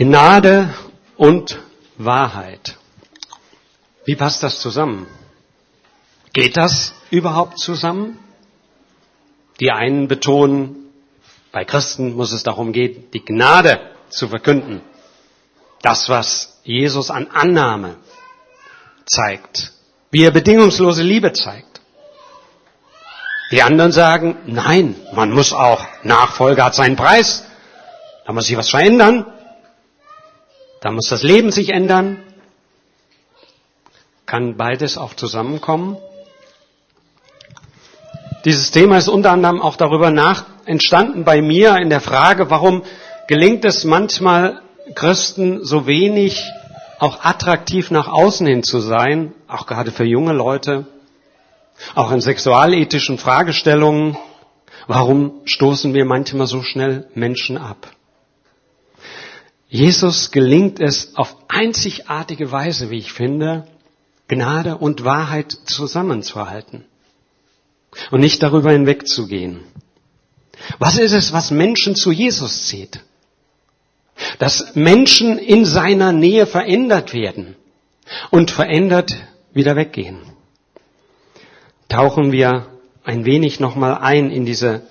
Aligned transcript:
Gnade 0.00 0.74
und 1.18 1.60
Wahrheit. 1.98 2.78
Wie 4.06 4.16
passt 4.16 4.42
das 4.42 4.58
zusammen? 4.58 5.06
Geht 6.32 6.56
das 6.56 6.94
überhaupt 7.10 7.58
zusammen? 7.58 8.18
Die 9.60 9.70
einen 9.70 10.08
betonen, 10.08 10.90
bei 11.52 11.66
Christen 11.66 12.16
muss 12.16 12.32
es 12.32 12.42
darum 12.42 12.72
gehen, 12.72 13.10
die 13.12 13.22
Gnade 13.22 13.78
zu 14.08 14.28
verkünden. 14.28 14.80
Das, 15.82 16.08
was 16.08 16.62
Jesus 16.64 17.10
an 17.10 17.26
Annahme 17.26 17.96
zeigt, 19.04 19.74
wie 20.10 20.24
er 20.24 20.30
bedingungslose 20.30 21.02
Liebe 21.02 21.34
zeigt. 21.34 21.82
Die 23.52 23.60
anderen 23.60 23.92
sagen, 23.92 24.38
nein, 24.46 24.96
man 25.12 25.30
muss 25.30 25.52
auch, 25.52 25.84
Nachfolger 26.04 26.64
hat 26.64 26.74
seinen 26.74 26.96
Preis, 26.96 27.44
da 28.24 28.32
muss 28.32 28.46
sich 28.46 28.56
was 28.56 28.70
verändern, 28.70 29.26
da 30.80 30.90
muss 30.90 31.08
das 31.08 31.22
Leben 31.22 31.50
sich 31.52 31.70
ändern. 31.70 32.22
Kann 34.26 34.56
beides 34.56 34.96
auch 34.96 35.14
zusammenkommen? 35.14 35.96
Dieses 38.44 38.70
Thema 38.70 38.96
ist 38.96 39.08
unter 39.08 39.32
anderem 39.32 39.60
auch 39.60 39.76
darüber 39.76 40.10
nach 40.10 40.46
entstanden 40.64 41.24
bei 41.24 41.42
mir 41.42 41.76
in 41.76 41.90
der 41.90 42.00
Frage, 42.00 42.48
warum 42.48 42.82
gelingt 43.28 43.64
es 43.64 43.84
manchmal 43.84 44.62
Christen 44.94 45.64
so 45.64 45.86
wenig 45.86 46.42
auch 46.98 47.24
attraktiv 47.24 47.90
nach 47.90 48.08
außen 48.08 48.46
hin 48.46 48.62
zu 48.62 48.80
sein, 48.80 49.32
auch 49.48 49.66
gerade 49.66 49.90
für 49.90 50.04
junge 50.04 50.32
Leute, 50.32 50.86
auch 51.94 52.10
in 52.12 52.20
sexualethischen 52.20 53.18
Fragestellungen. 53.18 54.16
Warum 54.86 55.40
stoßen 55.44 55.94
wir 55.94 56.04
manchmal 56.04 56.46
so 56.46 56.62
schnell 56.62 57.08
Menschen 57.14 57.58
ab? 57.58 57.88
Jesus 59.70 60.32
gelingt 60.32 60.80
es 60.80 61.14
auf 61.14 61.36
einzigartige 61.46 62.50
Weise, 62.50 62.90
wie 62.90 62.98
ich 62.98 63.12
finde, 63.12 63.68
Gnade 64.26 64.76
und 64.76 65.04
Wahrheit 65.04 65.56
zusammenzuhalten 65.64 66.84
und 68.10 68.20
nicht 68.20 68.42
darüber 68.42 68.72
hinwegzugehen. 68.72 69.60
Was 70.80 70.98
ist 70.98 71.12
es, 71.12 71.32
was 71.32 71.52
Menschen 71.52 71.94
zu 71.94 72.10
Jesus 72.10 72.66
zieht? 72.66 73.00
Dass 74.40 74.74
Menschen 74.74 75.38
in 75.38 75.64
seiner 75.64 76.12
Nähe 76.12 76.46
verändert 76.46 77.14
werden 77.14 77.54
und 78.30 78.50
verändert 78.50 79.14
wieder 79.54 79.76
weggehen. 79.76 80.18
Tauchen 81.88 82.32
wir 82.32 82.66
ein 83.04 83.24
wenig 83.24 83.60
nochmal 83.60 83.98
ein 83.98 84.30
in 84.30 84.44
diese, 84.44 84.82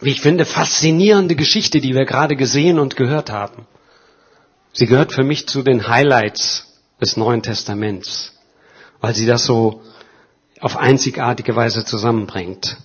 wie 0.00 0.10
ich 0.10 0.22
finde, 0.22 0.46
faszinierende 0.46 1.36
Geschichte, 1.36 1.80
die 1.80 1.94
wir 1.94 2.06
gerade 2.06 2.36
gesehen 2.36 2.78
und 2.78 2.96
gehört 2.96 3.30
haben. 3.30 3.66
Sie 4.72 4.86
gehört 4.86 5.12
für 5.12 5.24
mich 5.24 5.48
zu 5.48 5.62
den 5.62 5.88
Highlights 5.88 6.80
des 7.00 7.16
Neuen 7.16 7.42
Testaments, 7.42 8.32
weil 9.00 9.14
sie 9.14 9.26
das 9.26 9.44
so 9.44 9.82
auf 10.60 10.76
einzigartige 10.76 11.54
Weise 11.56 11.84
zusammenbringt. 11.84 12.76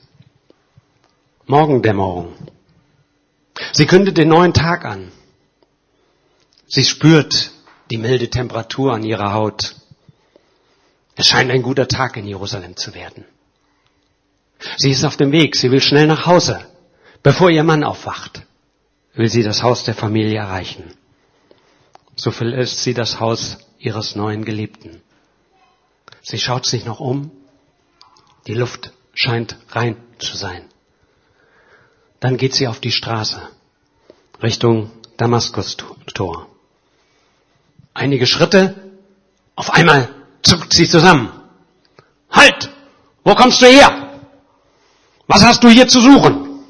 Morgendämmerung. 1.45 2.33
Sie 3.71 3.85
kündet 3.85 4.17
den 4.17 4.29
neuen 4.29 4.53
Tag 4.53 4.85
an. 4.85 5.11
Sie 6.67 6.83
spürt 6.83 7.51
die 7.91 7.97
milde 7.97 8.29
Temperatur 8.29 8.93
an 8.93 9.03
ihrer 9.03 9.33
Haut. 9.33 9.75
Es 11.15 11.27
scheint 11.27 11.51
ein 11.51 11.61
guter 11.61 11.87
Tag 11.87 12.17
in 12.17 12.25
Jerusalem 12.25 12.75
zu 12.75 12.93
werden. 12.93 13.25
Sie 14.77 14.91
ist 14.91 15.03
auf 15.03 15.17
dem 15.17 15.31
Weg, 15.31 15.55
sie 15.55 15.71
will 15.71 15.81
schnell 15.81 16.07
nach 16.07 16.25
Hause. 16.25 16.65
Bevor 17.21 17.49
ihr 17.49 17.63
Mann 17.63 17.83
aufwacht, 17.83 18.43
will 19.13 19.29
sie 19.29 19.43
das 19.43 19.61
Haus 19.61 19.83
der 19.83 19.93
Familie 19.93 20.39
erreichen. 20.39 20.93
So 22.23 22.31
verlässt 22.31 22.77
sie 22.77 22.93
das 22.93 23.19
Haus 23.19 23.57
ihres 23.79 24.15
neuen 24.15 24.45
Geliebten. 24.45 25.01
Sie 26.21 26.39
schaut 26.39 26.65
sich 26.65 26.85
noch 26.85 27.01
um. 27.01 27.31
Die 28.47 28.53
Luft 28.53 28.93
scheint 29.13 29.57
rein 29.71 29.97
zu 30.19 30.37
sein. 30.37 30.69
Dann 32.21 32.37
geht 32.37 32.53
sie 32.55 32.69
auf 32.69 32.79
die 32.79 32.93
Straße 32.93 33.41
Richtung 34.41 34.89
Damaskus-Tor. 35.17 36.47
Einige 37.93 38.25
Schritte, 38.25 38.93
auf 39.57 39.71
einmal 39.71 40.07
zuckt 40.43 40.71
sie 40.71 40.87
zusammen. 40.87 41.29
Halt! 42.31 42.69
Wo 43.25 43.35
kommst 43.35 43.61
du 43.61 43.65
her? 43.65 44.21
Was 45.27 45.43
hast 45.43 45.61
du 45.61 45.67
hier 45.67 45.89
zu 45.89 45.99
suchen? 45.99 46.63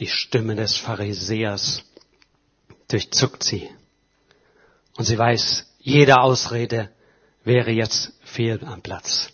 Die 0.00 0.08
Stimme 0.08 0.56
des 0.56 0.76
Pharisäers 0.76 1.84
durchzuckt 2.94 3.42
sie. 3.42 3.68
Und 4.96 5.04
sie 5.04 5.18
weiß, 5.18 5.66
jede 5.80 6.20
Ausrede 6.20 6.90
wäre 7.42 7.72
jetzt 7.72 8.12
fehl 8.22 8.64
am 8.64 8.82
Platz. 8.82 9.30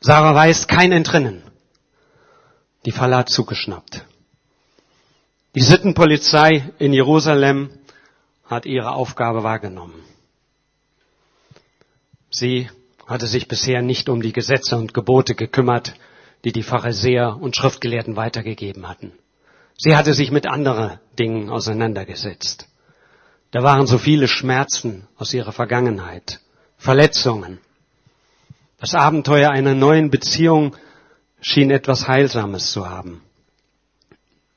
Sarah 0.00 0.34
weiß 0.34 0.66
kein 0.66 0.90
Entrinnen. 0.90 1.44
Die 2.84 2.90
Falle 2.90 3.16
hat 3.16 3.28
zugeschnappt. 3.28 4.04
Die 5.54 5.60
Sittenpolizei 5.60 6.68
in 6.80 6.92
Jerusalem 6.92 7.70
hat 8.44 8.66
ihre 8.66 8.90
Aufgabe 8.90 9.44
wahrgenommen. 9.44 10.02
Sie 12.30 12.68
hatte 13.06 13.28
sich 13.28 13.46
bisher 13.46 13.82
nicht 13.82 14.08
um 14.08 14.20
die 14.20 14.32
Gesetze 14.32 14.76
und 14.76 14.94
Gebote 14.94 15.36
gekümmert, 15.36 15.94
die 16.44 16.50
die 16.50 16.64
Pharisäer 16.64 17.36
und 17.40 17.54
Schriftgelehrten 17.54 18.16
weitergegeben 18.16 18.88
hatten. 18.88 19.12
Sie 19.84 19.96
hatte 19.96 20.14
sich 20.14 20.30
mit 20.30 20.46
anderen 20.46 21.00
Dingen 21.18 21.50
auseinandergesetzt. 21.50 22.68
Da 23.50 23.64
waren 23.64 23.88
so 23.88 23.98
viele 23.98 24.28
Schmerzen 24.28 25.08
aus 25.16 25.34
ihrer 25.34 25.50
Vergangenheit, 25.50 26.38
Verletzungen. 26.76 27.58
Das 28.78 28.94
Abenteuer 28.94 29.50
einer 29.50 29.74
neuen 29.74 30.08
Beziehung 30.08 30.76
schien 31.40 31.72
etwas 31.72 32.06
Heilsames 32.06 32.70
zu 32.70 32.88
haben. 32.88 33.24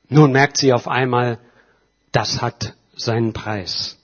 Nun 0.08 0.30
merkt 0.30 0.58
sie 0.58 0.72
auf 0.72 0.86
einmal, 0.86 1.40
das 2.12 2.40
hat 2.40 2.74
seinen 2.94 3.32
Preis. 3.32 3.98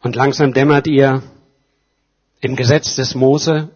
Und 0.00 0.16
langsam 0.16 0.54
dämmert 0.54 0.88
ihr, 0.88 1.22
im 2.40 2.56
Gesetz 2.56 2.96
des 2.96 3.14
Mose 3.14 3.70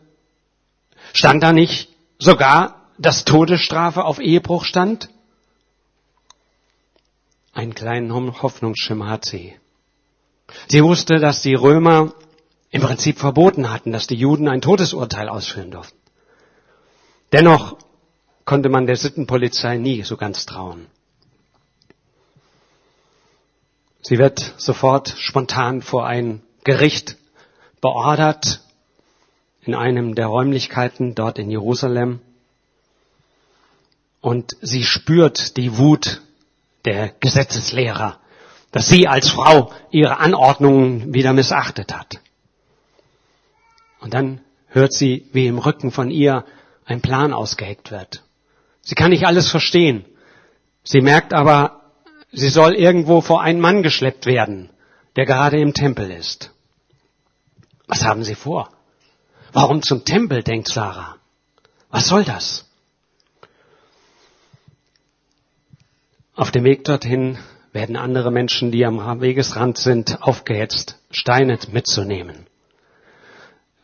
stand 1.12 1.44
da 1.44 1.52
nicht 1.52 1.90
sogar, 2.18 2.88
dass 2.98 3.24
Todesstrafe 3.24 4.04
auf 4.04 4.18
Ehebruch 4.18 4.64
stand? 4.64 5.08
Einen 7.60 7.74
kleinen 7.74 8.10
Hoffnungsschimmer 8.14 9.10
hat 9.10 9.26
sie. 9.26 9.54
Sie 10.68 10.82
wusste, 10.82 11.18
dass 11.18 11.42
die 11.42 11.52
Römer 11.52 12.14
im 12.70 12.80
Prinzip 12.80 13.18
verboten 13.18 13.70
hatten, 13.70 13.92
dass 13.92 14.06
die 14.06 14.14
Juden 14.14 14.48
ein 14.48 14.62
Todesurteil 14.62 15.28
ausführen 15.28 15.70
durften. 15.70 15.98
Dennoch 17.32 17.76
konnte 18.46 18.70
man 18.70 18.86
der 18.86 18.96
Sittenpolizei 18.96 19.76
nie 19.76 20.02
so 20.04 20.16
ganz 20.16 20.46
trauen. 20.46 20.86
Sie 24.00 24.16
wird 24.16 24.54
sofort 24.56 25.14
spontan 25.18 25.82
vor 25.82 26.06
ein 26.06 26.40
Gericht 26.64 27.18
beordert 27.82 28.62
in 29.60 29.74
einem 29.74 30.14
der 30.14 30.28
Räumlichkeiten 30.28 31.14
dort 31.14 31.38
in 31.38 31.50
Jerusalem. 31.50 32.20
Und 34.22 34.56
sie 34.62 34.82
spürt 34.82 35.58
die 35.58 35.76
Wut 35.76 36.22
der 36.84 37.10
Gesetzeslehrer, 37.20 38.18
dass 38.72 38.88
sie 38.88 39.08
als 39.08 39.28
Frau 39.30 39.72
ihre 39.90 40.18
Anordnungen 40.18 41.12
wieder 41.12 41.32
missachtet 41.32 41.94
hat. 41.94 42.20
Und 44.00 44.14
dann 44.14 44.40
hört 44.68 44.92
sie, 44.92 45.26
wie 45.32 45.46
im 45.46 45.58
Rücken 45.58 45.90
von 45.90 46.10
ihr 46.10 46.44
ein 46.84 47.00
Plan 47.00 47.32
ausgeheckt 47.32 47.90
wird. 47.90 48.22
Sie 48.82 48.94
kann 48.94 49.10
nicht 49.10 49.26
alles 49.26 49.50
verstehen. 49.50 50.04
Sie 50.82 51.00
merkt 51.00 51.32
aber, 51.32 51.82
sie 52.32 52.48
soll 52.48 52.74
irgendwo 52.74 53.20
vor 53.20 53.42
einen 53.42 53.60
Mann 53.60 53.82
geschleppt 53.82 54.26
werden, 54.26 54.70
der 55.16 55.26
gerade 55.26 55.60
im 55.60 55.74
Tempel 55.74 56.10
ist. 56.10 56.52
Was 57.86 58.04
haben 58.04 58.24
Sie 58.24 58.36
vor? 58.36 58.70
Warum 59.52 59.82
zum 59.82 60.04
Tempel, 60.04 60.42
denkt 60.42 60.68
Sarah. 60.68 61.16
Was 61.90 62.06
soll 62.06 62.24
das? 62.24 62.69
Auf 66.34 66.50
dem 66.50 66.64
Weg 66.64 66.84
dorthin 66.84 67.38
werden 67.72 67.96
andere 67.96 68.30
Menschen, 68.30 68.70
die 68.70 68.84
am 68.84 69.20
Wegesrand 69.20 69.78
sind, 69.78 70.22
aufgehetzt, 70.22 70.98
Steine 71.10 71.58
mitzunehmen. 71.72 72.46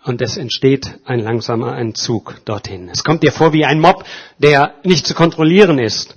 Und 0.05 0.23
es 0.23 0.37
entsteht 0.37 1.01
ein 1.05 1.19
langsamer 1.19 1.77
Entzug 1.77 2.41
dorthin. 2.45 2.89
Es 2.89 3.03
kommt 3.03 3.25
dir 3.25 3.33
vor 3.33 3.53
wie 3.53 3.65
ein 3.65 3.81
Mob, 3.81 4.05
der 4.39 4.75
nicht 4.85 5.07
zu 5.07 5.15
kontrollieren 5.15 5.81
ist 5.81 6.17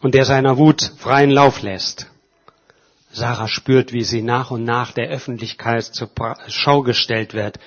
und 0.00 0.14
der 0.14 0.24
seiner 0.24 0.56
Wut 0.56 0.92
freien 0.96 1.30
Lauf 1.30 1.60
lässt. 1.60 2.06
Sarah 3.12 3.48
spürt, 3.48 3.92
wie 3.92 4.04
sie 4.04 4.22
nach 4.22 4.50
und 4.50 4.64
nach 4.64 4.92
der 4.92 5.08
Öffentlichkeit 5.08 5.84
zur 5.84 6.08
Schau 6.48 6.82
gestellt 6.82 7.34
wird. 7.34 7.58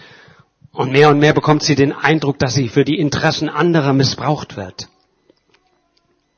Und 0.71 0.91
mehr 0.91 1.09
und 1.09 1.19
mehr 1.19 1.33
bekommt 1.33 1.61
sie 1.61 1.75
den 1.75 1.93
Eindruck, 1.93 2.39
dass 2.39 2.55
sie 2.55 2.69
für 2.69 2.85
die 2.85 2.97
Interessen 2.97 3.49
anderer 3.49 3.93
missbraucht 3.93 4.57
wird. 4.57 4.87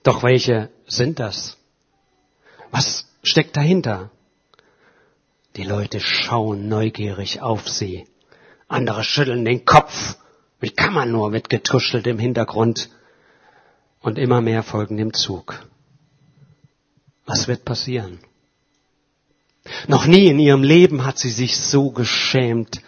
Doch 0.05 0.21
welche 0.21 0.69
sind 0.85 1.19
das? 1.19 1.57
Was 2.69 3.07
steckt 3.23 3.57
dahinter? 3.57 4.11
Die 5.55 5.63
Leute 5.63 5.99
schauen 5.99 6.67
neugierig 6.69 7.41
auf 7.41 7.67
sie. 7.67 8.05
Andere 8.67 9.03
schütteln 9.03 9.43
den 9.45 9.65
Kopf. 9.65 10.17
Wie 10.59 10.69
kann 10.69 10.93
man 10.93 11.11
nur, 11.11 11.31
wird 11.31 11.49
getuschelt 11.49 12.05
im 12.05 12.19
Hintergrund. 12.19 12.91
Und 13.99 14.19
immer 14.19 14.41
mehr 14.41 14.61
folgen 14.61 14.97
dem 14.97 15.11
Zug. 15.11 15.65
Was 17.25 17.47
wird 17.47 17.65
passieren? 17.65 18.19
Noch 19.87 20.05
nie 20.05 20.27
in 20.27 20.37
ihrem 20.37 20.61
Leben 20.61 21.03
hat 21.03 21.17
sie 21.17 21.31
sich 21.31 21.57
so 21.57 21.89
geschämt 21.89 22.83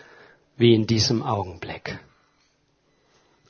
wie 0.55 0.75
in 0.75 0.85
diesem 0.85 1.23
Augenblick. 1.23 1.97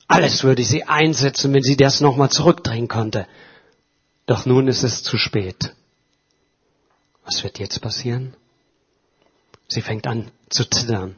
Alles 0.06 0.42
würde 0.42 0.64
sie 0.64 0.84
einsetzen, 0.84 1.52
wenn 1.52 1.62
sie 1.62 1.76
das 1.76 2.00
nochmal 2.00 2.30
zurückdrehen 2.30 2.88
konnte. 2.88 3.26
Doch 4.28 4.44
nun 4.44 4.68
ist 4.68 4.82
es 4.82 5.02
zu 5.02 5.16
spät. 5.16 5.74
Was 7.24 7.42
wird 7.44 7.58
jetzt 7.58 7.80
passieren? 7.80 8.36
Sie 9.68 9.80
fängt 9.80 10.06
an 10.06 10.30
zu 10.50 10.68
zittern. 10.68 11.16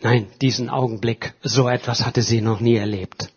Nein, 0.00 0.28
diesen 0.40 0.70
Augenblick, 0.70 1.34
so 1.42 1.68
etwas 1.68 2.06
hatte 2.06 2.22
sie 2.22 2.40
noch 2.40 2.60
nie 2.60 2.76
erlebt. 2.76 3.30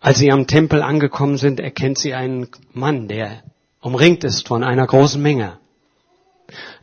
Als 0.00 0.18
sie 0.18 0.32
am 0.32 0.46
Tempel 0.46 0.80
angekommen 0.80 1.36
sind, 1.36 1.60
erkennt 1.60 1.98
sie 1.98 2.14
einen 2.14 2.48
Mann, 2.72 3.06
der 3.06 3.42
umringt 3.82 4.24
ist 4.24 4.48
von 4.48 4.64
einer 4.64 4.86
großen 4.86 5.20
Menge. 5.20 5.58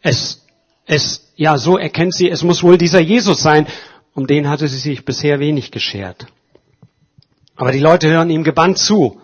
Es, 0.01 0.45
es, 0.85 1.31
ja, 1.35 1.57
so 1.57 1.79
erkennt 1.79 2.13
sie, 2.13 2.29
es 2.29 2.43
muss 2.43 2.61
wohl 2.61 2.77
dieser 2.77 2.99
Jesus 2.99 3.41
sein, 3.41 3.65
um 4.13 4.27
den 4.27 4.49
hatte 4.49 4.67
sie 4.67 4.77
sich 4.77 5.03
bisher 5.03 5.39
wenig 5.39 5.71
geschert. 5.71 6.27
Aber 7.55 7.71
die 7.71 7.79
Leute 7.79 8.09
hören 8.09 8.29
ihm 8.29 8.43
gebannt 8.43 8.77
zu. 8.77 9.21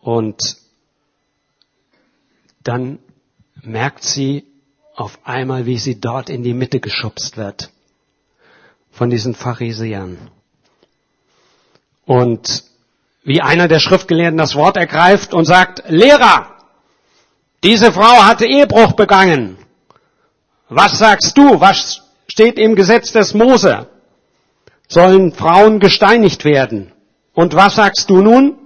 Und 0.00 0.56
dann 2.62 2.98
merkt 3.62 4.04
sie 4.04 4.44
auf 4.94 5.18
einmal, 5.24 5.66
wie 5.66 5.78
sie 5.78 6.00
dort 6.00 6.30
in 6.30 6.42
die 6.42 6.54
Mitte 6.54 6.80
geschubst 6.80 7.36
wird 7.36 7.70
von 8.90 9.10
diesen 9.10 9.34
Pharisäern. 9.34 10.30
Und 12.06 12.64
wie 13.24 13.42
einer 13.42 13.68
der 13.68 13.80
Schriftgelehrten 13.80 14.38
das 14.38 14.54
Wort 14.54 14.76
ergreift 14.76 15.34
und 15.34 15.44
sagt, 15.44 15.82
Lehrer, 15.88 16.56
diese 17.62 17.92
Frau 17.92 18.24
hatte 18.24 18.46
Ehebruch 18.46 18.92
begangen. 18.92 19.58
Was 20.68 20.98
sagst 20.98 21.36
du? 21.36 21.60
Was 21.60 22.02
steht 22.28 22.58
im 22.58 22.74
Gesetz 22.74 23.12
des 23.12 23.34
Mose? 23.34 23.88
Sollen 24.88 25.32
Frauen 25.32 25.80
gesteinigt 25.80 26.44
werden? 26.44 26.92
Und 27.34 27.54
was 27.54 27.76
sagst 27.76 28.08
du 28.08 28.22
nun? 28.22 28.56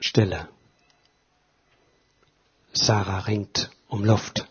Stille. 0.00 0.48
Sarah 2.72 3.20
ringt 3.20 3.70
um 3.88 4.04
Luft. 4.04 4.46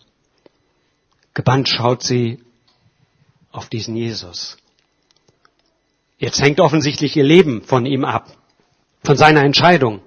Gebannt 1.34 1.70
schaut 1.70 2.02
sie 2.02 2.44
auf 3.52 3.70
diesen 3.70 3.96
Jesus. 3.96 4.58
Jetzt 6.18 6.42
hängt 6.42 6.60
offensichtlich 6.60 7.16
ihr 7.16 7.24
Leben 7.24 7.62
von 7.64 7.86
ihm 7.86 8.06
ab, 8.06 8.38
von 9.04 9.18
seiner 9.18 9.44
Entscheidung. 9.44 10.02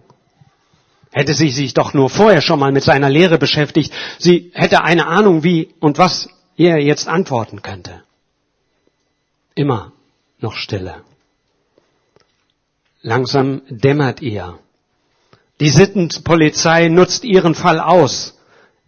Hätte 1.12 1.35
sie 1.35 1.50
sich 1.50 1.75
doch 1.75 1.94
nur 1.94 2.11
vorher 2.11 2.40
schon 2.40 2.58
mal 2.58 2.73
mit 2.73 2.82
seiner 2.82 3.11
Lehre 3.11 3.38
beschäftigt, 3.38 3.93
sie 4.19 4.50
hätte 4.55 4.82
eine 4.85 5.06
Ahnung, 5.06 5.43
wie 5.43 5.75
und 5.81 5.99
was 5.99 6.29
er 6.56 6.79
jetzt 6.79 7.08
antworten 7.08 7.62
könnte. 7.62 8.02
Immer 9.58 9.90
noch 10.38 10.55
Stille. 10.55 11.02
Langsam 13.02 13.62
dämmert 13.69 14.22
ihr. 14.22 14.56
Die 15.58 15.70
Sittenpolizei 15.70 16.87
nutzt 16.87 17.25
ihren 17.25 17.56
Fall 17.56 17.81
aus. 17.81 18.38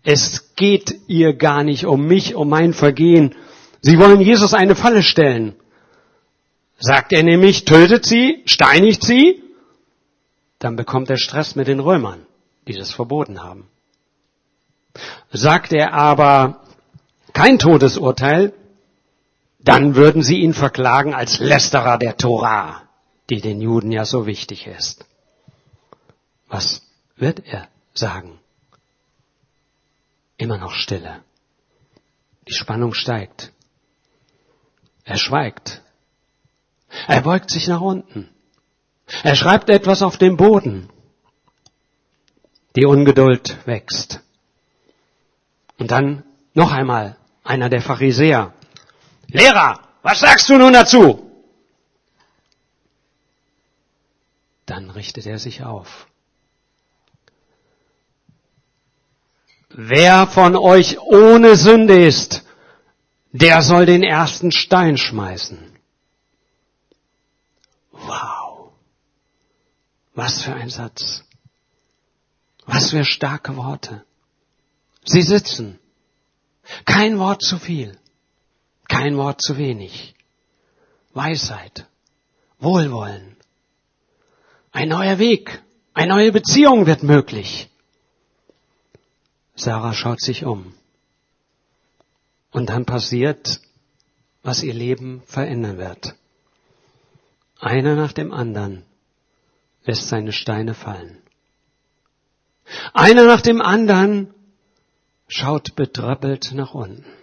Es 0.05 0.55
geht 0.55 0.94
ihr 1.08 1.34
gar 1.34 1.64
nicht 1.64 1.87
um 1.87 2.06
mich, 2.06 2.37
um 2.37 2.49
mein 2.49 2.72
Vergehen. 2.72 3.34
Sie 3.81 3.99
wollen 3.99 4.20
Jesus 4.20 4.55
eine 4.55 4.76
Falle 4.76 5.02
stellen. 5.02 5.56
Sagt 6.78 7.12
er 7.12 7.25
nämlich, 7.25 7.64
tötet 7.64 8.06
sie, 8.06 8.40
steinigt 8.44 9.02
sie, 9.02 9.43
dann 10.61 10.76
bekommt 10.76 11.11
er 11.11 11.19
Stress 11.19 11.56
mit 11.56 11.66
den 11.66 11.81
Römern, 11.81 12.25
die 12.69 12.75
das 12.75 12.93
verboten 12.93 13.43
haben. 13.43 13.66
Sagt 15.32 15.73
er 15.73 15.94
aber 15.94 16.61
kein 17.32 17.58
Todesurteil, 17.58 18.52
dann 19.62 19.94
würden 19.94 20.22
sie 20.22 20.38
ihn 20.38 20.54
verklagen 20.54 21.14
als 21.14 21.38
Lästerer 21.38 21.98
der 21.98 22.16
Torah, 22.16 22.82
die 23.28 23.40
den 23.40 23.60
Juden 23.60 23.92
ja 23.92 24.04
so 24.04 24.26
wichtig 24.26 24.66
ist. 24.66 25.04
Was 26.48 26.82
wird 27.16 27.46
er 27.46 27.68
sagen? 27.92 28.38
Immer 30.36 30.58
noch 30.58 30.72
Stille. 30.72 31.22
Die 32.48 32.54
Spannung 32.54 32.94
steigt. 32.94 33.52
Er 35.04 35.18
schweigt. 35.18 35.82
Er 37.06 37.20
beugt 37.20 37.50
sich 37.50 37.68
nach 37.68 37.80
unten. 37.80 38.28
Er 39.22 39.36
schreibt 39.36 39.68
etwas 39.68 40.02
auf 40.02 40.16
dem 40.16 40.36
Boden. 40.36 40.88
Die 42.76 42.86
Ungeduld 42.86 43.58
wächst. 43.66 44.20
Und 45.78 45.90
dann 45.90 46.24
noch 46.54 46.72
einmal 46.72 47.16
einer 47.44 47.68
der 47.68 47.82
Pharisäer. 47.82 48.54
Lehrer, 49.32 49.80
was 50.02 50.20
sagst 50.20 50.48
du 50.48 50.58
nun 50.58 50.72
dazu? 50.72 51.26
Dann 54.66 54.90
richtet 54.90 55.26
er 55.26 55.38
sich 55.38 55.62
auf. 55.62 56.06
Wer 59.70 60.26
von 60.26 60.56
euch 60.56 60.98
ohne 61.00 61.56
Sünde 61.56 62.04
ist, 62.04 62.44
der 63.32 63.62
soll 63.62 63.86
den 63.86 64.02
ersten 64.02 64.50
Stein 64.50 64.96
schmeißen. 64.96 65.78
Wow. 67.92 68.72
Was 70.14 70.42
für 70.42 70.54
ein 70.54 70.70
Satz. 70.70 71.24
Was 72.66 72.90
für 72.90 73.04
starke 73.04 73.56
Worte. 73.56 74.04
Sie 75.04 75.22
sitzen. 75.22 75.78
Kein 76.84 77.18
Wort 77.18 77.42
zu 77.42 77.58
viel. 77.58 78.00
Kein 78.90 79.16
Wort 79.16 79.40
zu 79.40 79.56
wenig. 79.56 80.14
Weisheit. 81.14 81.87
Wohlwollen. 82.58 83.37
Ein 84.72 84.88
neuer 84.88 85.19
Weg. 85.20 85.62
Eine 85.94 86.14
neue 86.14 86.32
Beziehung 86.32 86.87
wird 86.87 87.04
möglich. 87.04 87.70
Sarah 89.54 89.94
schaut 89.94 90.20
sich 90.20 90.44
um. 90.44 90.75
Und 92.50 92.68
dann 92.68 92.85
passiert, 92.85 93.61
was 94.42 94.64
ihr 94.64 94.75
Leben 94.75 95.23
verändern 95.25 95.78
wird. 95.78 96.16
Einer 97.61 97.94
nach 97.94 98.12
dem 98.12 98.32
anderen 98.32 98.85
lässt 99.85 100.09
seine 100.09 100.32
Steine 100.32 100.75
fallen. 100.75 101.23
Einer 102.92 103.25
nach 103.25 103.40
dem 103.40 103.62
anderen 103.62 104.35
schaut 105.28 105.76
betröppelt 105.76 106.52
nach 106.54 106.75
unten. 106.75 107.19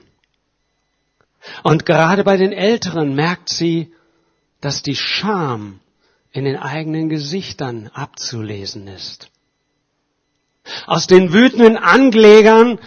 Und 1.68 1.86
gerade 1.86 2.24
bei 2.24 2.38
den 2.38 2.54
Älteren 2.54 3.14
merkt 3.14 3.50
sie, 3.50 3.92
dass 4.62 4.84
die 4.84 4.96
Scham 4.96 5.82
in 6.32 6.46
den 6.46 6.56
eigenen 6.56 7.10
Gesichtern 7.10 7.90
abzulesen 7.94 8.88
ist. 8.88 9.30
Aus 10.86 11.08
den 11.08 11.34
wütenden 11.34 11.76
Anklägern 11.76 12.80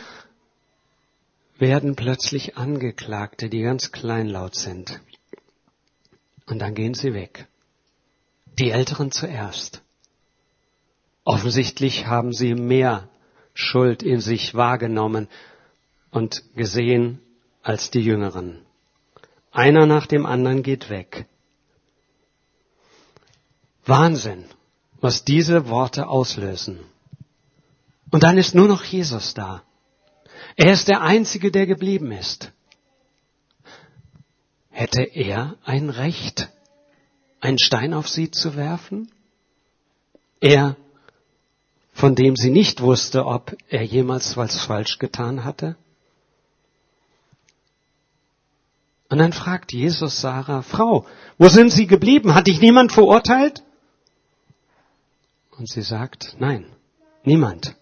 werden 1.59 1.95
plötzlich 1.95 2.57
Angeklagte, 2.57 3.51
die 3.51 3.61
ganz 3.61 3.93
kleinlaut 3.93 4.55
sind. 4.55 4.99
Und 6.47 6.61
dann 6.61 6.75
gehen 6.75 6.95
sie 6.95 7.13
weg. 7.13 7.49
Die 8.59 8.71
Älteren 8.71 9.13
zuerst. 9.13 9.83
Offensichtlich 11.25 12.07
haben 12.07 12.33
sie 12.33 12.55
mehr 12.55 13.11
Schuld 13.53 14.03
in 14.03 14.23
sich 14.23 14.55
wahrgenommen 14.55 15.29
und 16.11 16.45
gesehen 16.57 17.21
als 17.63 17.91
die 17.91 18.01
Jüngeren. 18.01 18.65
Einer 19.51 19.87
nach 19.87 20.07
dem 20.07 20.27
anderen 20.27 20.63
geht 20.63 20.91
weg. 20.91 21.27
Wahnsinn, 23.85 24.45
was 25.01 25.25
diese 25.25 25.69
Worte 25.69 26.07
auslösen. 26.09 26.81
Und 28.11 28.23
dann 28.23 28.39
ist 28.39 28.55
nur 28.55 28.69
noch 28.69 28.85
Jesus 28.85 29.35
da. 29.35 29.63
Er 30.57 30.73
ist 30.73 30.89
der 30.89 31.01
Einzige, 31.01 31.51
der 31.51 31.67
geblieben 31.67 32.13
ist. 32.13 32.53
Hätte 34.71 35.03
er 35.03 35.57
ein 35.65 35.91
Recht, 35.91 36.49
einen 37.41 37.59
Stein 37.59 37.95
auf 37.95 38.09
sie 38.09 38.31
zu 38.31 38.57
werfen? 38.57 39.11
Er, 40.41 40.77
von 41.93 42.15
dem 42.15 42.37
sie 42.37 42.51
nicht 42.51 42.81
wusste, 42.81 43.27
ob 43.27 43.57
er 43.69 43.83
jemals 43.83 44.37
was 44.37 44.65
falsch 44.65 44.99
getan 44.99 45.45
hatte? 45.45 45.77
Und 49.11 49.19
dann 49.19 49.33
fragt 49.33 49.73
Jesus 49.73 50.21
Sarah, 50.21 50.63
Frau, 50.63 51.05
wo 51.37 51.49
sind 51.49 51.73
Sie 51.73 51.89
geblieben? 51.89 52.35
Hat 52.35 52.47
dich 52.47 52.61
niemand 52.61 52.93
verurteilt? 52.93 53.65
Und 55.51 55.69
sie 55.69 55.83
sagt, 55.83 56.37
nein, 56.39 56.65
niemand. 57.25 57.77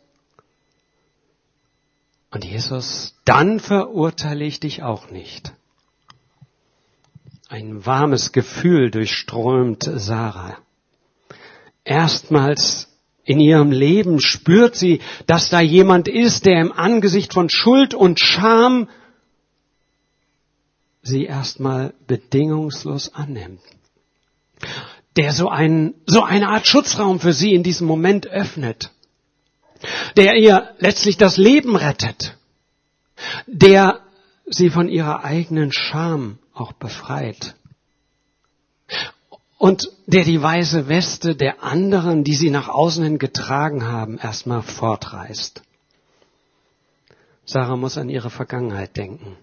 Und 2.31 2.45
Jesus, 2.45 3.15
dann 3.25 3.61
verurteile 3.61 4.45
ich 4.45 4.59
dich 4.59 4.83
auch 4.83 5.11
nicht. 5.11 5.53
Ein 7.49 7.87
warmes 7.87 8.33
Gefühl 8.33 8.91
durchströmt 8.91 9.89
Sarah. 9.95 10.59
Erstmals 11.85 12.89
in 13.25 13.39
ihrem 13.39 13.71
Leben 13.71 14.19
spürt 14.21 14.75
sie, 14.75 15.01
dass 15.27 15.51
da 15.51 15.61
jemand 15.61 16.09
ist, 16.09 16.47
der 16.47 16.61
im 16.61 16.73
Angesicht 16.73 17.33
von 17.35 17.49
Schuld 17.49 17.95
und 17.95 18.19
Scham 18.19 18.89
sie 21.03 21.25
erstmal 21.25 21.95
bedingungslos 22.07 23.15
annimmt. 23.15 23.61
Der 25.17 25.33
so, 25.33 25.49
ein, 25.49 25.95
so 26.07 26.23
eine 26.23 26.49
Art 26.49 26.67
Schutzraum 26.67 27.21
für 27.21 27.33
sie 27.33 27.55
in 27.55 27.63
diesem 27.63 27.87
Moment 27.87 28.27
öffnet. 28.27 28.93
Der 30.17 30.35
ihr 30.37 30.75
letztlich 30.79 31.17
das 31.17 31.37
Leben 31.37 31.77
rettet. 31.77 32.37
Der 33.47 34.01
sie 34.47 34.71
von 34.71 34.89
ihrer 34.89 35.25
eigenen 35.25 35.73
Scham 35.73 36.39
auch 36.53 36.73
befreit. 36.73 37.55
Und 39.59 39.91
der 40.07 40.25
die 40.25 40.41
weiße 40.41 40.89
Weste 40.89 41.35
der 41.35 41.63
anderen, 41.63 42.23
die 42.23 42.35
sie 42.35 42.51
nach 42.51 42.69
außen 42.69 43.03
hin 43.03 43.19
getragen 43.19 43.87
haben, 43.87 44.19
erstmal 44.19 44.63
fortreißt. 44.63 45.63
Sarah 47.45 47.77
muss 47.77 47.99
an 47.99 48.09
ihre 48.09 48.31
Vergangenheit 48.31 48.97
denken. 48.97 49.37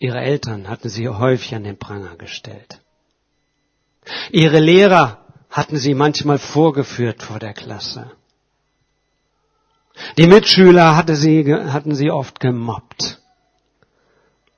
Ihre 0.00 0.18
Eltern 0.18 0.68
hatten 0.68 0.88
sie 0.88 1.08
häufig 1.10 1.54
an 1.54 1.62
den 1.62 1.78
Pranger 1.78 2.16
gestellt. 2.16 2.80
Ihre 4.32 4.58
Lehrer 4.58 5.26
hatten 5.50 5.76
sie 5.76 5.92
manchmal 5.92 6.38
vorgeführt 6.38 7.22
vor 7.22 7.38
der 7.38 7.52
Klasse. 7.52 8.10
Die 10.16 10.26
Mitschüler 10.26 10.96
hatte 10.96 11.16
sie, 11.16 11.54
hatten 11.54 11.94
sie 11.94 12.10
oft 12.10 12.40
gemobbt. 12.40 13.20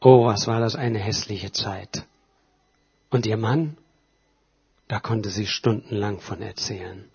Oh, 0.01 0.27
was 0.27 0.47
war 0.47 0.61
das 0.61 0.77
eine 0.77 1.01
hässliche 1.01 1.51
Zeit. 1.51 2.05
Und 3.11 3.27
ihr 3.27 3.37
Mann? 3.37 3.77
Da 4.87 5.01
konnte 5.01 5.31
sie 5.31 5.49
stundenlang 5.49 6.21
von 6.21 6.41
erzählen. 6.41 7.09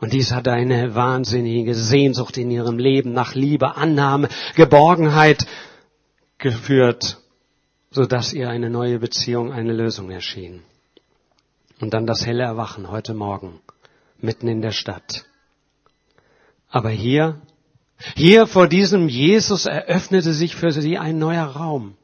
Und 0.00 0.12
dies 0.12 0.32
hatte 0.32 0.52
eine 0.52 0.94
wahnsinnige 0.94 1.74
Sehnsucht 1.74 2.36
in 2.36 2.50
ihrem 2.50 2.78
Leben 2.78 3.14
nach 3.14 3.34
Liebe, 3.34 3.76
Annahme, 3.76 4.28
Geborgenheit 4.54 5.46
geführt, 6.36 7.21
so 7.92 8.04
dass 8.06 8.32
ihr 8.32 8.48
eine 8.48 8.70
neue 8.70 8.98
Beziehung 8.98 9.52
eine 9.52 9.72
Lösung 9.72 10.10
erschien. 10.10 10.62
Und 11.80 11.94
dann 11.94 12.06
das 12.06 12.26
helle 12.26 12.42
Erwachen 12.42 12.90
heute 12.90 13.14
Morgen, 13.14 13.60
mitten 14.18 14.48
in 14.48 14.62
der 14.62 14.72
Stadt. 14.72 15.24
Aber 16.68 16.90
hier 16.90 17.40
hier 18.16 18.46
vor 18.46 18.68
diesem 18.68 19.08
Jesus 19.08 19.66
eröffnete 19.66 20.32
sich 20.32 20.56
für 20.56 20.72
sie 20.72 20.98
ein 20.98 21.18
neuer 21.18 21.44
Raum. 21.44 21.94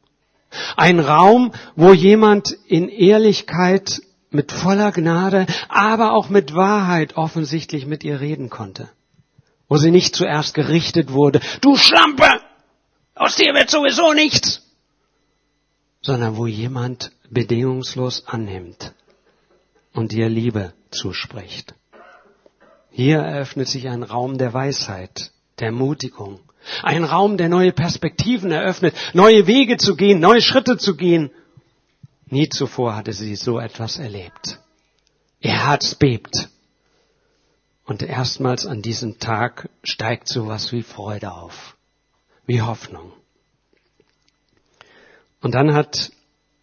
Ein 0.76 1.00
Raum, 1.00 1.52
wo 1.76 1.92
jemand 1.92 2.56
in 2.66 2.88
Ehrlichkeit 2.88 4.00
mit 4.30 4.52
voller 4.52 4.92
Gnade, 4.92 5.46
aber 5.68 6.12
auch 6.12 6.28
mit 6.28 6.54
Wahrheit 6.54 7.16
offensichtlich 7.16 7.86
mit 7.86 8.04
ihr 8.04 8.20
reden 8.20 8.48
konnte. 8.48 8.88
Wo 9.68 9.76
sie 9.76 9.90
nicht 9.90 10.14
zuerst 10.14 10.54
gerichtet 10.54 11.12
wurde, 11.12 11.40
du 11.60 11.76
Schlampe, 11.76 12.40
aus 13.14 13.36
dir 13.36 13.52
wird 13.54 13.68
sowieso 13.68 14.12
nichts, 14.12 14.62
sondern 16.08 16.38
wo 16.38 16.46
jemand 16.46 17.12
bedingungslos 17.28 18.26
annimmt 18.26 18.94
und 19.92 20.14
ihr 20.14 20.30
Liebe 20.30 20.72
zuspricht. 20.90 21.74
Hier 22.90 23.18
eröffnet 23.18 23.68
sich 23.68 23.88
ein 23.88 24.02
Raum 24.02 24.38
der 24.38 24.54
Weisheit, 24.54 25.32
der 25.58 25.66
Ermutigung. 25.66 26.40
Ein 26.82 27.04
Raum, 27.04 27.36
der 27.36 27.50
neue 27.50 27.72
Perspektiven 27.72 28.50
eröffnet, 28.50 28.94
neue 29.12 29.46
Wege 29.46 29.76
zu 29.76 29.96
gehen, 29.96 30.18
neue 30.18 30.40
Schritte 30.40 30.78
zu 30.78 30.96
gehen. 30.96 31.30
Nie 32.24 32.48
zuvor 32.48 32.96
hatte 32.96 33.12
sie 33.12 33.36
so 33.36 33.58
etwas 33.58 33.98
erlebt. 33.98 34.60
Ihr 35.40 35.66
Herz 35.66 35.94
bebt. 35.94 36.48
Und 37.84 38.02
erstmals 38.02 38.64
an 38.64 38.80
diesem 38.80 39.18
Tag 39.18 39.68
steigt 39.82 40.26
sowas 40.28 40.72
wie 40.72 40.82
Freude 40.82 41.32
auf, 41.32 41.76
wie 42.46 42.62
Hoffnung. 42.62 43.12
Und 45.40 45.54
dann 45.54 45.74
hat 45.74 46.10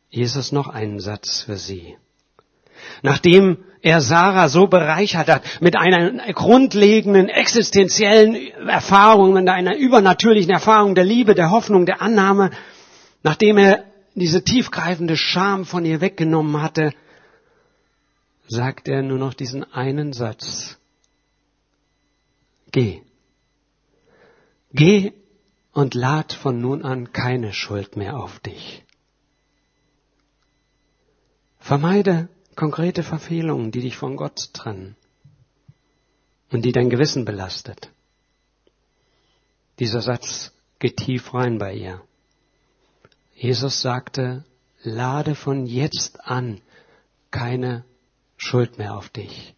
Jesus 0.10 0.52
noch 0.52 0.68
einen 0.68 1.00
Satz 1.00 1.42
für 1.42 1.58
sie. 1.58 1.98
Nachdem 3.02 3.58
er 3.82 4.02
Sarah 4.02 4.50
so 4.50 4.68
bereichert 4.68 5.28
hat 5.28 5.44
mit 5.62 5.76
einer 5.76 6.34
grundlegenden 6.34 7.30
existenziellen 7.30 8.36
Erfahrung, 8.68 9.34
mit 9.34 9.48
einer 9.48 9.76
übernatürlichen 9.76 10.52
Erfahrung 10.52 10.96
der 10.96 11.04
Liebe, 11.04 11.36
der 11.36 11.52
Hoffnung, 11.52 11.86
der 11.86 12.02
Annahme, 12.02 12.52
nachdem 13.24 13.58
er 13.58 13.84
diese 14.16 14.44
tiefgreifende 14.44 15.18
Scham 15.18 15.66
von 15.66 15.86
ihr 15.86 16.02
weggenommen 16.02 16.62
hatte, 16.62 16.94
sagt 18.48 18.88
er 18.88 19.02
nur 19.02 19.18
noch 19.18 19.34
diesen 19.34 19.64
einen 19.74 20.14
Satz. 20.14 20.78
Geh. 22.72 23.02
Geh 24.72 25.14
und 25.76 25.94
lad 25.94 26.32
von 26.32 26.60
nun 26.62 26.84
an 26.84 27.12
keine 27.12 27.52
Schuld 27.52 27.98
mehr 27.98 28.18
auf 28.18 28.40
dich. 28.40 28.84
Vermeide 31.60 32.30
konkrete 32.56 33.04
Verfehlungen, 33.04 33.72
die 33.72 33.82
dich 33.82 33.98
von 33.98 34.16
Gott 34.16 34.54
trennen 34.54 34.96
und 36.50 36.64
die 36.64 36.72
dein 36.72 36.90
Gewissen 36.90 37.26
belastet. 37.26 37.90
Dieser 39.80 40.02
Satz 40.02 40.54
geht 40.80 40.96
tief 40.96 41.34
rein 41.34 41.58
bei 41.58 41.74
ihr. 41.74 42.02
Jesus 43.36 43.82
sagte, 43.82 44.46
lade 44.82 45.36
von 45.36 45.66
jetzt 45.66 46.22
an 46.26 46.62
keine 47.32 47.84
Schuld 48.38 48.78
mehr 48.78 48.96
auf 48.96 49.10
dich. 49.10 49.54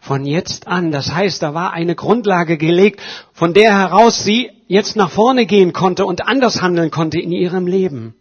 Von 0.00 0.24
jetzt 0.24 0.68
an, 0.68 0.92
das 0.92 1.10
heißt, 1.10 1.42
da 1.42 1.54
war 1.54 1.72
eine 1.72 1.96
Grundlage 1.96 2.56
gelegt, 2.56 3.00
von 3.32 3.52
der 3.52 3.76
heraus 3.76 4.22
sie 4.22 4.59
jetzt 4.70 4.94
nach 4.94 5.10
vorne 5.10 5.46
gehen 5.46 5.72
konnte 5.72 6.06
und 6.06 6.28
anders 6.28 6.62
handeln 6.62 6.92
konnte 6.92 7.18
in 7.18 7.32
ihrem 7.32 7.66
Leben. 7.66 8.14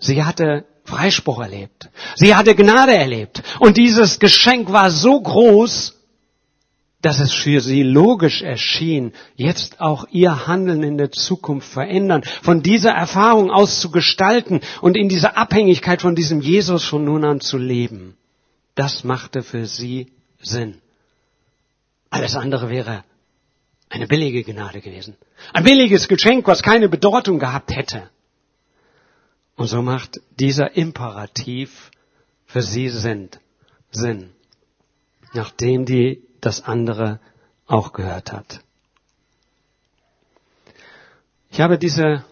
Sie 0.00 0.24
hatte 0.24 0.64
Freispruch 0.82 1.38
erlebt. 1.38 1.88
Sie 2.16 2.34
hatte 2.34 2.56
Gnade 2.56 2.92
erlebt. 2.92 3.44
Und 3.60 3.76
dieses 3.76 4.18
Geschenk 4.18 4.72
war 4.72 4.90
so 4.90 5.20
groß, 5.20 6.00
dass 7.00 7.20
es 7.20 7.32
für 7.32 7.60
sie 7.60 7.84
logisch 7.84 8.42
erschien, 8.42 9.12
jetzt 9.36 9.80
auch 9.80 10.06
ihr 10.10 10.48
Handeln 10.48 10.82
in 10.82 10.98
der 10.98 11.12
Zukunft 11.12 11.68
verändern, 11.68 12.22
von 12.42 12.60
dieser 12.60 12.90
Erfahrung 12.90 13.52
aus 13.52 13.78
zu 13.78 13.92
gestalten 13.92 14.60
und 14.80 14.96
in 14.96 15.08
dieser 15.08 15.38
Abhängigkeit 15.38 16.02
von 16.02 16.16
diesem 16.16 16.40
Jesus 16.40 16.84
von 16.84 17.04
nun 17.04 17.24
an 17.24 17.40
zu 17.40 17.56
leben. 17.56 18.16
Das 18.74 19.04
machte 19.04 19.44
für 19.44 19.66
sie 19.66 20.08
Sinn. 20.40 20.78
Alles 22.10 22.34
andere 22.34 22.68
wäre 22.68 23.04
eine 23.90 24.06
billige 24.06 24.42
Gnade 24.44 24.80
gewesen. 24.80 25.16
Ein 25.52 25.64
billiges 25.64 26.08
Geschenk, 26.08 26.46
was 26.46 26.62
keine 26.62 26.88
Bedeutung 26.88 27.38
gehabt 27.38 27.74
hätte. 27.74 28.08
Und 29.56 29.66
so 29.66 29.82
macht 29.82 30.20
dieser 30.38 30.74
Imperativ 30.76 31.90
für 32.46 32.62
sie 32.62 32.88
Sinn, 32.88 33.28
Sinn, 33.90 34.30
nachdem 35.34 35.84
die 35.84 36.22
das 36.40 36.64
andere 36.64 37.20
auch 37.66 37.92
gehört 37.92 38.32
hat. 38.32 38.60
Ich 41.50 41.60
habe 41.60 41.76
diese 41.76 42.24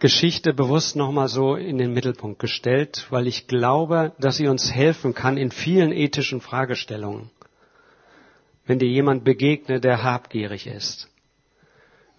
Geschichte 0.00 0.52
bewusst 0.52 0.96
nochmal 0.96 1.28
so 1.28 1.54
in 1.54 1.78
den 1.78 1.92
Mittelpunkt 1.92 2.40
gestellt, 2.40 3.06
weil 3.10 3.26
ich 3.28 3.46
glaube, 3.46 4.12
dass 4.18 4.36
sie 4.36 4.48
uns 4.48 4.70
helfen 4.72 5.14
kann 5.14 5.36
in 5.36 5.50
vielen 5.52 5.92
ethischen 5.92 6.40
Fragestellungen. 6.40 7.30
Wenn 8.68 8.78
dir 8.78 8.88
jemand 8.88 9.24
begegnet, 9.24 9.82
der 9.82 10.02
habgierig 10.02 10.66
ist. 10.66 11.08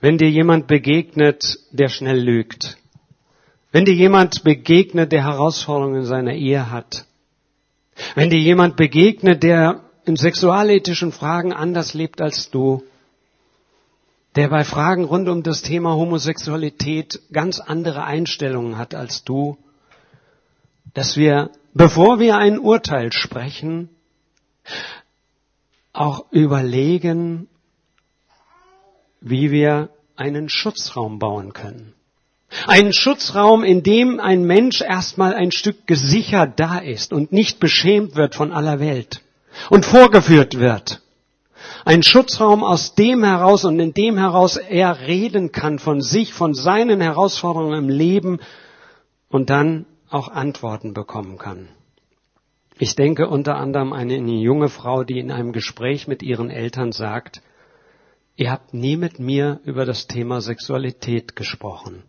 Wenn 0.01 0.17
dir 0.17 0.31
jemand 0.31 0.65
begegnet, 0.65 1.59
der 1.71 1.89
schnell 1.89 2.19
lügt. 2.19 2.77
Wenn 3.71 3.85
dir 3.85 3.93
jemand 3.93 4.43
begegnet, 4.43 5.11
der 5.11 5.25
Herausforderungen 5.25 5.97
in 5.97 6.05
seiner 6.05 6.33
Ehe 6.33 6.71
hat, 6.71 7.05
wenn 8.15 8.31
dir 8.31 8.39
jemand 8.39 8.77
begegnet, 8.77 9.43
der 9.43 9.83
in 10.05 10.15
sexualethischen 10.15 11.11
Fragen 11.11 11.53
anders 11.53 11.93
lebt 11.93 12.19
als 12.19 12.49
du, 12.49 12.81
der 14.35 14.47
bei 14.47 14.63
Fragen 14.63 15.03
rund 15.03 15.29
um 15.29 15.43
das 15.43 15.61
Thema 15.61 15.93
Homosexualität 15.93 17.19
ganz 17.31 17.59
andere 17.59 18.05
Einstellungen 18.05 18.79
hat 18.79 18.95
als 18.95 19.23
du, 19.23 19.59
dass 20.95 21.15
wir, 21.15 21.51
bevor 21.75 22.19
wir 22.19 22.37
ein 22.37 22.57
Urteil 22.57 23.13
sprechen, 23.13 23.89
auch 25.93 26.25
überlegen, 26.31 27.47
wie 29.21 29.51
wir 29.51 29.89
einen 30.15 30.49
Schutzraum 30.49 31.19
bauen 31.19 31.53
können. 31.53 31.93
Einen 32.65 32.93
Schutzraum, 32.93 33.63
in 33.63 33.83
dem 33.83 34.19
ein 34.19 34.43
Mensch 34.43 34.81
erstmal 34.81 35.35
ein 35.35 35.51
Stück 35.51 35.85
gesichert 35.85 36.59
da 36.59 36.79
ist 36.79 37.13
und 37.13 37.31
nicht 37.31 37.59
beschämt 37.59 38.15
wird 38.15 38.35
von 38.35 38.51
aller 38.51 38.79
Welt. 38.79 39.21
und 39.69 39.85
vorgeführt 39.85 40.59
wird. 40.59 41.01
Ein 41.85 42.03
Schutzraum, 42.03 42.63
aus 42.63 42.95
dem 42.95 43.23
heraus 43.23 43.65
und 43.65 43.79
in 43.79 43.93
dem 43.93 44.17
heraus 44.17 44.57
er 44.57 45.01
reden 45.01 45.51
kann 45.51 45.79
von 45.79 46.01
sich, 46.01 46.33
von 46.33 46.53
seinen 46.53 47.01
Herausforderungen 47.01 47.77
im 47.77 47.89
Leben 47.89 48.39
und 49.29 49.49
dann 49.49 49.85
auch 50.09 50.29
Antworten 50.29 50.93
bekommen 50.93 51.37
kann. 51.37 51.69
Ich 52.81 52.95
denke 52.95 53.27
unter 53.27 53.57
anderem 53.57 53.91
an 53.91 54.09
eine 54.09 54.39
junge 54.39 54.69
Frau, 54.69 55.03
die 55.03 55.19
in 55.19 55.31
einem 55.31 55.51
Gespräch 55.51 56.07
mit 56.07 56.23
ihren 56.23 56.49
Eltern 56.49 56.93
sagt, 56.93 57.41
ihr 58.37 58.51
habt 58.51 58.73
nie 58.73 58.95
mit 58.95 59.19
mir 59.19 59.59
über 59.65 59.83
das 59.83 60.07
Thema 60.07 60.39
Sexualität 60.39 61.35
gesprochen. 61.35 62.03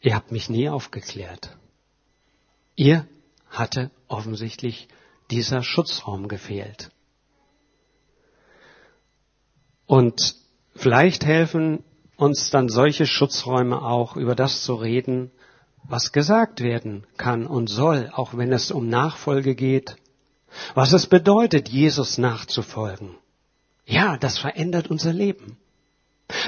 Ihr 0.00 0.16
habt 0.16 0.32
mich 0.32 0.50
nie 0.50 0.68
aufgeklärt. 0.68 1.56
Ihr 2.74 3.06
hatte 3.48 3.92
offensichtlich 4.08 4.88
dieser 5.30 5.62
Schutzraum 5.62 6.26
gefehlt. 6.26 6.90
Und 9.86 10.34
vielleicht 10.74 11.24
helfen 11.24 11.84
uns 12.16 12.50
dann 12.50 12.68
solche 12.68 13.06
Schutzräume 13.06 13.82
auch, 13.82 14.16
über 14.16 14.34
das 14.34 14.64
zu 14.64 14.74
reden, 14.74 15.30
was 15.88 16.12
gesagt 16.12 16.60
werden 16.60 17.06
kann 17.16 17.46
und 17.46 17.68
soll, 17.68 18.10
auch 18.12 18.36
wenn 18.36 18.52
es 18.52 18.70
um 18.70 18.88
Nachfolge 18.88 19.54
geht, 19.54 19.96
was 20.74 20.92
es 20.92 21.06
bedeutet, 21.06 21.68
Jesus 21.68 22.18
nachzufolgen. 22.18 23.16
Ja, 23.86 24.16
das 24.16 24.38
verändert 24.38 24.90
unser 24.90 25.12
Leben. 25.12 25.58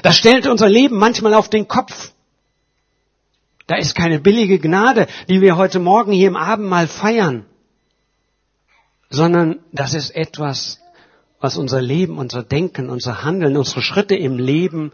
Das 0.02 0.16
stellt 0.16 0.46
unser 0.46 0.68
Leben 0.68 0.96
manchmal 0.96 1.34
auf 1.34 1.50
den 1.50 1.68
Kopf. 1.68 2.12
Da 3.66 3.76
ist 3.76 3.94
keine 3.94 4.20
billige 4.20 4.58
Gnade, 4.58 5.06
die 5.28 5.40
wir 5.40 5.56
heute 5.56 5.80
Morgen 5.80 6.12
hier 6.12 6.28
im 6.28 6.36
Abendmahl 6.36 6.86
feiern, 6.86 7.44
sondern 9.10 9.60
das 9.72 9.92
ist 9.92 10.10
etwas, 10.10 10.80
was 11.40 11.56
unser 11.56 11.82
Leben, 11.82 12.16
unser 12.18 12.42
Denken, 12.42 12.88
unser 12.88 13.22
Handeln, 13.22 13.56
unsere 13.56 13.82
Schritte 13.82 14.16
im 14.16 14.38
Leben 14.38 14.92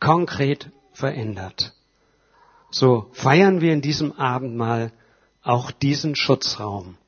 konkret 0.00 0.70
verändert. 0.92 1.75
So 2.78 3.08
feiern 3.12 3.62
wir 3.62 3.72
in 3.72 3.80
diesem 3.80 4.12
Abendmahl 4.12 4.92
auch 5.42 5.70
diesen 5.70 6.14
Schutzraum, 6.14 6.98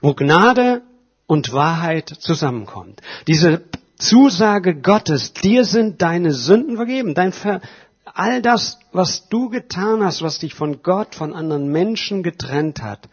wo 0.00 0.12
Gnade 0.12 0.82
und 1.28 1.52
Wahrheit 1.52 2.08
zusammenkommt. 2.08 3.00
Diese 3.28 3.62
Zusage 3.96 4.74
Gottes, 4.74 5.32
dir 5.34 5.64
sind 5.64 6.02
deine 6.02 6.32
Sünden 6.32 6.74
vergeben, 6.74 7.14
dein 7.14 7.30
Ver 7.32 7.60
all 8.06 8.42
das, 8.42 8.80
was 8.90 9.28
du 9.28 9.50
getan 9.50 10.02
hast, 10.02 10.22
was 10.22 10.40
dich 10.40 10.54
von 10.54 10.82
Gott, 10.82 11.14
von 11.14 11.32
anderen 11.32 11.70
Menschen 11.70 12.24
getrennt 12.24 12.82
hat, 12.82 13.08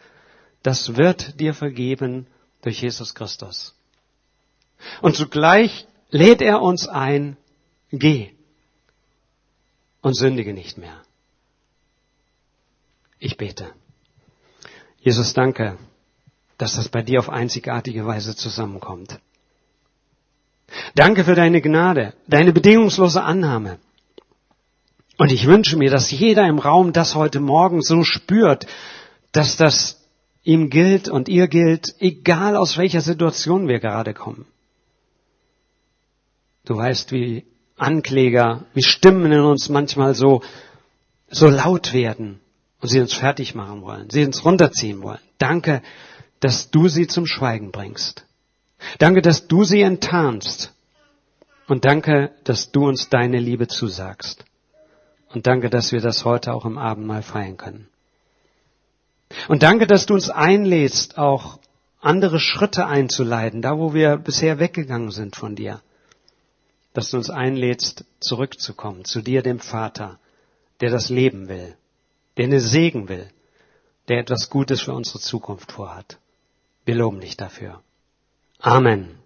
das 0.64 0.96
wird 0.96 1.38
dir 1.38 1.54
vergeben 1.54 2.26
durch 2.62 2.82
Jesus 2.82 3.14
Christus. 3.14 3.76
Und 5.02 5.14
zugleich 5.14 5.86
lädt 6.10 6.42
er 6.42 6.62
uns 6.62 6.88
ein, 6.88 7.36
geh 7.92 8.32
und 10.00 10.16
sündige 10.16 10.52
nicht 10.52 10.78
mehr. 10.78 11.00
Ich 13.24 13.38
bete. 13.38 13.72
Jesus, 15.00 15.32
danke, 15.32 15.78
dass 16.58 16.76
das 16.76 16.90
bei 16.90 17.00
dir 17.00 17.20
auf 17.20 17.30
einzigartige 17.30 18.04
Weise 18.04 18.36
zusammenkommt. 18.36 19.18
Danke 20.94 21.24
für 21.24 21.34
deine 21.34 21.62
Gnade, 21.62 22.12
deine 22.26 22.52
bedingungslose 22.52 23.22
Annahme. 23.22 23.78
Und 25.16 25.32
ich 25.32 25.46
wünsche 25.46 25.78
mir, 25.78 25.90
dass 25.90 26.10
jeder 26.10 26.46
im 26.46 26.58
Raum 26.58 26.92
das 26.92 27.14
heute 27.14 27.40
Morgen 27.40 27.80
so 27.80 28.04
spürt, 28.04 28.66
dass 29.32 29.56
das 29.56 30.02
ihm 30.42 30.68
gilt 30.68 31.08
und 31.08 31.30
ihr 31.30 31.48
gilt, 31.48 31.94
egal 32.00 32.56
aus 32.56 32.76
welcher 32.76 33.00
Situation 33.00 33.68
wir 33.68 33.80
gerade 33.80 34.12
kommen. 34.12 34.44
Du 36.66 36.76
weißt, 36.76 37.10
wie 37.10 37.46
Ankläger, 37.78 38.66
wie 38.74 38.82
Stimmen 38.82 39.32
in 39.32 39.40
uns 39.40 39.70
manchmal 39.70 40.14
so, 40.14 40.42
so 41.30 41.48
laut 41.48 41.94
werden 41.94 42.40
und 42.84 42.90
sie 42.90 43.00
uns 43.00 43.14
fertig 43.14 43.54
machen 43.54 43.80
wollen, 43.80 44.10
sie 44.10 44.26
uns 44.26 44.44
runterziehen 44.44 45.02
wollen. 45.02 45.18
Danke, 45.38 45.80
dass 46.40 46.70
du 46.70 46.86
sie 46.86 47.06
zum 47.06 47.24
Schweigen 47.24 47.72
bringst. 47.72 48.26
Danke, 48.98 49.22
dass 49.22 49.46
du 49.46 49.64
sie 49.64 49.80
enttarnst. 49.80 50.74
Und 51.66 51.86
danke, 51.86 52.32
dass 52.44 52.72
du 52.72 52.86
uns 52.86 53.08
deine 53.08 53.38
Liebe 53.38 53.68
zusagst. 53.68 54.44
Und 55.32 55.46
danke, 55.46 55.70
dass 55.70 55.92
wir 55.92 56.02
das 56.02 56.26
heute 56.26 56.52
auch 56.52 56.66
im 56.66 56.76
Abendmahl 56.76 57.22
feiern 57.22 57.56
können. 57.56 57.88
Und 59.48 59.62
danke, 59.62 59.86
dass 59.86 60.04
du 60.04 60.12
uns 60.12 60.28
einlädst, 60.28 61.16
auch 61.16 61.58
andere 62.02 62.38
Schritte 62.38 62.84
einzuleiten, 62.84 63.62
da 63.62 63.78
wo 63.78 63.94
wir 63.94 64.18
bisher 64.18 64.58
weggegangen 64.58 65.10
sind 65.10 65.36
von 65.36 65.56
dir. 65.56 65.80
Dass 66.92 67.08
du 67.08 67.16
uns 67.16 67.30
einlädst, 67.30 68.04
zurückzukommen 68.20 69.06
zu 69.06 69.22
dir, 69.22 69.40
dem 69.40 69.60
Vater, 69.60 70.18
der 70.82 70.90
das 70.90 71.08
Leben 71.08 71.48
will, 71.48 71.78
der 72.36 72.46
eine 72.46 72.60
Segen 72.60 73.08
will, 73.08 73.28
der 74.08 74.18
etwas 74.18 74.50
Gutes 74.50 74.82
für 74.82 74.92
unsere 74.92 75.18
Zukunft 75.18 75.72
vorhat. 75.72 76.18
Wir 76.84 76.94
loben 76.94 77.20
dich 77.20 77.36
dafür. 77.36 77.82
Amen. 78.60 79.18